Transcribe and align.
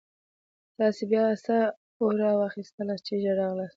تاسې 0.77 1.03
بیا 1.11 1.25
څه 1.45 1.55
اورا 2.01 2.31
واخیستلاست 2.39 3.03
چې 3.07 3.15
ژر 3.23 3.35
راغلاست. 3.41 3.69